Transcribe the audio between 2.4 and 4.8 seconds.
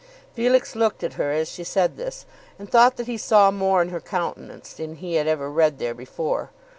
and thought that he saw more in her countenance